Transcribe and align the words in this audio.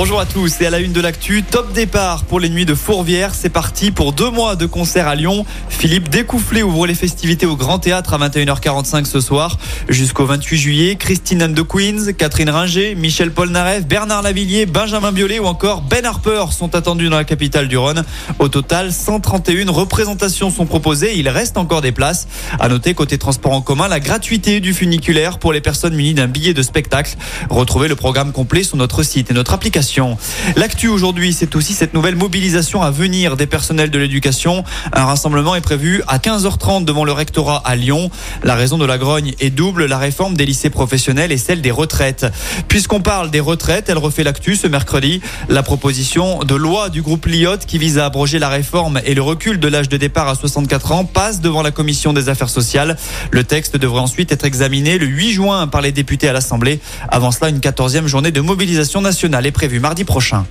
Bonjour 0.00 0.20
à 0.20 0.26
tous 0.26 0.60
et 0.60 0.66
à 0.66 0.70
la 0.70 0.78
une 0.78 0.92
de 0.92 1.00
l'actu, 1.00 1.42
top 1.42 1.72
départ 1.72 2.22
pour 2.22 2.38
les 2.38 2.48
nuits 2.48 2.64
de 2.64 2.76
Fourvière. 2.76 3.34
C'est 3.34 3.48
parti 3.48 3.90
pour 3.90 4.12
deux 4.12 4.30
mois 4.30 4.54
de 4.54 4.64
concert 4.64 5.08
à 5.08 5.16
Lyon. 5.16 5.44
Philippe 5.68 6.08
Découfflé 6.08 6.62
ouvre 6.62 6.86
les 6.86 6.94
festivités 6.94 7.46
au 7.46 7.56
Grand 7.56 7.80
Théâtre 7.80 8.14
à 8.14 8.28
21h45 8.28 9.06
ce 9.06 9.20
soir. 9.20 9.58
Jusqu'au 9.88 10.24
28 10.24 10.56
juillet, 10.56 10.94
Christine 10.94 11.42
and 11.42 11.54
the 11.54 11.66
Queens, 11.66 12.12
Catherine 12.16 12.48
Ringer, 12.48 12.94
Michel 12.94 13.32
Polnareff, 13.32 13.88
Bernard 13.88 14.22
Lavillier, 14.22 14.66
Benjamin 14.66 15.10
Biolay 15.10 15.40
ou 15.40 15.46
encore 15.46 15.82
Ben 15.82 16.06
Harper 16.06 16.44
sont 16.52 16.76
attendus 16.76 17.08
dans 17.08 17.16
la 17.16 17.24
capitale 17.24 17.66
du 17.66 17.76
Rhône. 17.76 18.04
Au 18.38 18.46
total, 18.46 18.92
131 18.92 19.68
représentations 19.72 20.52
sont 20.52 20.66
proposées. 20.66 21.18
Il 21.18 21.28
reste 21.28 21.58
encore 21.58 21.80
des 21.80 21.90
places. 21.90 22.28
À 22.60 22.68
noter, 22.68 22.94
côté 22.94 23.18
transport 23.18 23.52
en 23.52 23.62
commun, 23.62 23.88
la 23.88 23.98
gratuité 23.98 24.60
du 24.60 24.74
funiculaire 24.74 25.40
pour 25.40 25.52
les 25.52 25.60
personnes 25.60 25.96
munies 25.96 26.14
d'un 26.14 26.28
billet 26.28 26.54
de 26.54 26.62
spectacle. 26.62 27.16
Retrouvez 27.50 27.88
le 27.88 27.96
programme 27.96 28.30
complet 28.30 28.62
sur 28.62 28.76
notre 28.76 29.02
site 29.02 29.32
et 29.32 29.34
notre 29.34 29.54
application. 29.54 29.87
L'actu 30.56 30.88
aujourd'hui, 30.88 31.32
c'est 31.32 31.56
aussi 31.56 31.72
cette 31.72 31.94
nouvelle 31.94 32.16
mobilisation 32.16 32.82
à 32.82 32.90
venir 32.90 33.36
des 33.36 33.46
personnels 33.46 33.90
de 33.90 33.98
l'éducation. 33.98 34.64
Un 34.92 35.04
rassemblement 35.04 35.54
est 35.54 35.60
prévu 35.60 36.02
à 36.06 36.18
15h30 36.18 36.84
devant 36.84 37.04
le 37.04 37.12
rectorat 37.12 37.62
à 37.64 37.74
Lyon. 37.74 38.10
La 38.42 38.54
raison 38.54 38.76
de 38.76 38.84
la 38.84 38.98
grogne 38.98 39.34
est 39.40 39.50
double, 39.50 39.86
la 39.86 39.98
réforme 39.98 40.36
des 40.36 40.44
lycées 40.44 40.70
professionnels 40.70 41.32
et 41.32 41.38
celle 41.38 41.62
des 41.62 41.70
retraites. 41.70 42.26
Puisqu'on 42.68 43.00
parle 43.00 43.30
des 43.30 43.40
retraites, 43.40 43.88
elle 43.88 43.98
refait 43.98 44.24
l'actu 44.24 44.56
ce 44.56 44.66
mercredi. 44.66 45.20
La 45.48 45.62
proposition 45.62 46.40
de 46.40 46.54
loi 46.54 46.90
du 46.90 47.02
groupe 47.02 47.26
Lyotte 47.26 47.64
qui 47.66 47.78
vise 47.78 47.98
à 47.98 48.06
abroger 48.06 48.38
la 48.38 48.48
réforme 48.48 49.00
et 49.04 49.14
le 49.14 49.22
recul 49.22 49.58
de 49.58 49.68
l'âge 49.68 49.88
de 49.88 49.96
départ 49.96 50.28
à 50.28 50.34
64 50.34 50.92
ans 50.92 51.04
passe 51.04 51.40
devant 51.40 51.62
la 51.62 51.70
commission 51.70 52.12
des 52.12 52.28
affaires 52.28 52.50
sociales. 52.50 52.96
Le 53.30 53.44
texte 53.44 53.76
devrait 53.76 54.00
ensuite 54.00 54.32
être 54.32 54.44
examiné 54.44 54.98
le 54.98 55.06
8 55.06 55.32
juin 55.32 55.66
par 55.66 55.80
les 55.80 55.92
députés 55.92 56.28
à 56.28 56.32
l'Assemblée. 56.32 56.80
Avant 57.08 57.30
cela, 57.30 57.48
une 57.48 57.60
14e 57.60 58.06
journée 58.06 58.32
de 58.32 58.40
mobilisation 58.40 59.00
nationale 59.00 59.46
est 59.46 59.52
prévue 59.52 59.67
mardi 59.76 60.04
prochain. 60.04 60.46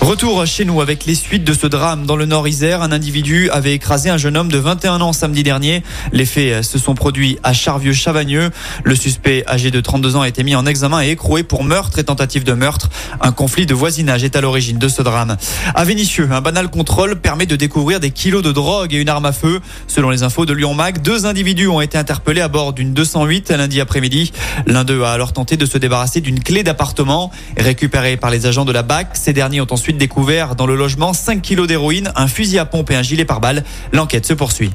Retour 0.00 0.46
chez 0.46 0.64
nous 0.64 0.80
avec 0.80 1.04
les 1.04 1.14
suites 1.14 1.44
de 1.44 1.52
ce 1.52 1.66
drame 1.66 2.06
dans 2.06 2.16
le 2.16 2.24
Nord-Isère. 2.24 2.80
Un 2.80 2.90
individu 2.90 3.50
avait 3.50 3.74
écrasé 3.74 4.08
un 4.08 4.16
jeune 4.16 4.36
homme 4.36 4.50
de 4.50 4.56
21 4.56 5.02
ans 5.02 5.12
samedi 5.12 5.42
dernier. 5.42 5.82
Les 6.10 6.24
faits 6.24 6.64
se 6.64 6.78
sont 6.78 6.94
produits 6.94 7.38
à 7.42 7.52
Charvieux-Chavagneux. 7.52 8.50
Le 8.82 8.94
suspect 8.94 9.44
âgé 9.46 9.70
de 9.70 9.80
32 9.80 10.16
ans 10.16 10.22
a 10.22 10.28
été 10.28 10.42
mis 10.42 10.56
en 10.56 10.64
examen 10.64 11.02
et 11.02 11.10
écroué 11.10 11.42
pour 11.42 11.64
meurtre 11.64 11.98
et 11.98 12.04
tentative 12.04 12.44
de 12.44 12.54
meurtre. 12.54 12.88
Un 13.20 13.30
conflit 13.30 13.66
de 13.66 13.74
voisinage 13.74 14.24
est 14.24 14.36
à 14.36 14.40
l'origine 14.40 14.78
de 14.78 14.88
ce 14.88 15.02
drame. 15.02 15.36
À 15.74 15.84
Vénissieux, 15.84 16.28
un 16.32 16.40
banal 16.40 16.70
contrôle 16.70 17.16
permet 17.16 17.46
de 17.46 17.56
découvrir 17.56 18.00
des 18.00 18.10
kilos 18.10 18.42
de 18.42 18.52
drogue 18.52 18.94
et 18.94 18.96
une 18.96 19.10
arme 19.10 19.26
à 19.26 19.32
feu. 19.32 19.60
Selon 19.86 20.08
les 20.08 20.22
infos 20.22 20.46
de 20.46 20.54
Lyon 20.54 20.72
Mag, 20.72 21.02
deux 21.02 21.26
individus 21.26 21.68
ont 21.68 21.82
été 21.82 21.98
interpellés 21.98 22.40
à 22.40 22.48
bord 22.48 22.72
d'une 22.72 22.94
208 22.94 23.50
lundi 23.50 23.82
après-midi. 23.82 24.32
L'un 24.66 24.84
d'eux 24.84 25.02
a 25.02 25.12
alors 25.12 25.34
tenté 25.34 25.58
de 25.58 25.66
se 25.66 25.76
débarrasser 25.76 26.22
d'une 26.22 26.42
clé 26.42 26.62
d'appartement 26.62 27.30
récupérée 27.58 28.16
par 28.16 28.30
les 28.30 28.46
agents 28.46 28.64
de 28.64 28.72
la 28.72 28.82
BAC. 28.82 29.10
Ces 29.12 29.34
derniers 29.34 29.60
ont 29.60 29.66
ensuite 29.70 29.89
découvert 29.98 30.56
dans 30.56 30.66
le 30.66 30.76
logement 30.76 31.12
5 31.12 31.42
kilos 31.42 31.66
d'héroïne, 31.66 32.12
un 32.16 32.28
fusil 32.28 32.58
à 32.58 32.64
pompe 32.64 32.90
et 32.90 32.96
un 32.96 33.02
gilet 33.02 33.24
pare-balles. 33.24 33.64
L'enquête 33.92 34.26
se 34.26 34.34
poursuit. 34.34 34.70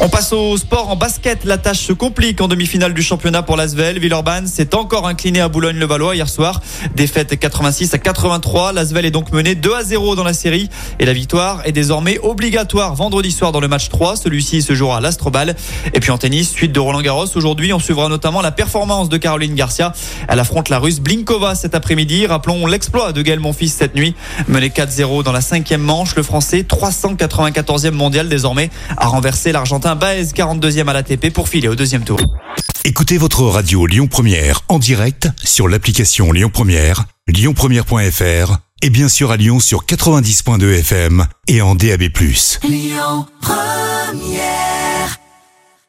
On 0.00 0.08
passe 0.08 0.32
au 0.32 0.56
sport 0.56 0.90
en 0.90 0.96
basket. 0.96 1.44
La 1.44 1.56
tâche 1.56 1.78
se 1.78 1.92
complique 1.92 2.40
en 2.40 2.48
demi-finale 2.48 2.94
du 2.94 3.02
championnat 3.02 3.42
pour 3.42 3.56
l'Asvel. 3.56 4.00
Villeurbanne 4.00 4.48
s'est 4.48 4.74
encore 4.74 5.06
incliné 5.06 5.40
à 5.40 5.48
Boulogne-le-Valois 5.48 6.16
hier 6.16 6.28
soir. 6.28 6.60
Défaite 6.96 7.38
86 7.38 7.94
à 7.94 7.98
83. 7.98 8.72
L'Asvel 8.72 9.04
est 9.04 9.12
donc 9.12 9.32
mené 9.32 9.54
2 9.54 9.72
à 9.72 9.84
0 9.84 10.16
dans 10.16 10.24
la 10.24 10.32
série. 10.32 10.68
Et 10.98 11.06
la 11.06 11.12
victoire 11.12 11.62
est 11.64 11.70
désormais 11.70 12.18
obligatoire 12.18 12.96
vendredi 12.96 13.30
soir 13.30 13.52
dans 13.52 13.60
le 13.60 13.68
match 13.68 13.88
3. 13.88 14.16
Celui-ci 14.16 14.62
se 14.62 14.74
jouera 14.74 14.96
à 14.96 15.00
l'Astrobal. 15.00 15.54
Et 15.94 16.00
puis 16.00 16.10
en 16.10 16.18
tennis, 16.18 16.50
suite 16.50 16.72
de 16.72 16.80
Roland 16.80 17.00
Garros. 17.00 17.28
Aujourd'hui, 17.36 17.72
on 17.72 17.78
suivra 17.78 18.08
notamment 18.08 18.42
la 18.42 18.50
performance 18.50 19.08
de 19.08 19.16
Caroline 19.16 19.54
Garcia. 19.54 19.92
Elle 20.28 20.40
affronte 20.40 20.70
la 20.70 20.80
russe 20.80 20.98
Blinkova 20.98 21.54
cet 21.54 21.76
après-midi. 21.76 22.26
Rappelons 22.26 22.66
l'exploit 22.66 23.12
de 23.12 23.22
Gaël 23.22 23.38
Monfils 23.38 23.70
cette 23.70 23.94
nuit. 23.94 24.16
Mené 24.48 24.70
4-0 24.70 25.22
dans 25.22 25.32
la 25.32 25.40
cinquième 25.40 25.82
manche. 25.82 26.16
Le 26.16 26.24
français, 26.24 26.66
394e 26.68 27.92
mondial 27.92 28.28
désormais, 28.28 28.70
a 28.96 29.06
renversé 29.06 29.52
l'Argentin 29.52 29.83
un 29.86 29.96
Baez 29.96 30.24
42e 30.24 30.88
à 30.88 30.92
l'ATP 30.92 31.32
pour 31.32 31.48
filer 31.48 31.68
au 31.68 31.74
deuxième 31.74 32.04
tour. 32.04 32.20
Écoutez 32.84 33.18
votre 33.18 33.42
radio 33.42 33.86
Lyon 33.86 34.06
Première 34.06 34.60
en 34.68 34.78
direct 34.78 35.28
sur 35.42 35.68
l'application 35.68 36.32
Lyon 36.32 36.50
Première, 36.52 37.04
lyonpremière.fr 37.28 38.58
et 38.82 38.90
bien 38.90 39.08
sûr 39.08 39.30
à 39.30 39.36
Lyon 39.36 39.60
sur 39.60 39.84
90.2 39.86 40.78
FM 40.80 41.26
et 41.48 41.62
en 41.62 41.74
DAB+. 41.74 42.02
Lyon 42.62 43.26
Première 43.40 44.73